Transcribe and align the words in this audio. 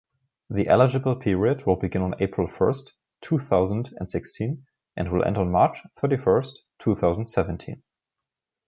The 0.49 0.67
eligible 0.67 1.15
period 1.17 1.67
will 1.67 1.75
begin 1.75 2.01
on 2.01 2.15
April 2.19 2.47
first, 2.47 2.93
two 3.21 3.37
thousand 3.37 3.93
and 3.99 4.09
sixteen, 4.09 4.65
and 4.97 5.11
will 5.11 5.23
end 5.23 5.37
on 5.37 5.51
March 5.51 5.77
thirty 5.95 6.17
first, 6.17 6.63
two 6.79 6.95
thousand 6.95 7.27
seventeen. 7.27 7.83